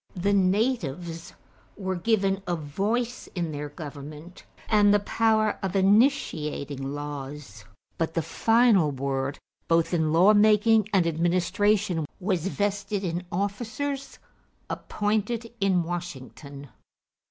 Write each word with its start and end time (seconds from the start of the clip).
The 0.15 0.33
natives 0.33 1.35
were 1.77 1.93
given 1.95 2.41
a 2.47 2.55
voice 2.55 3.27
in 3.35 3.51
their 3.51 3.69
government 3.69 4.45
and 4.67 4.91
the 4.91 4.99
power 4.99 5.59
of 5.61 5.75
initiating 5.75 6.95
laws; 6.95 7.65
but 7.99 8.15
the 8.15 8.23
final 8.23 8.89
word 8.89 9.37
both 9.67 9.93
in 9.93 10.11
law 10.11 10.33
making 10.33 10.89
and 10.91 11.05
administration 11.05 12.07
was 12.19 12.47
vested 12.47 13.03
in 13.03 13.27
officers 13.31 14.17
appointed 14.71 15.51
in 15.59 15.83
Washington. 15.83 16.69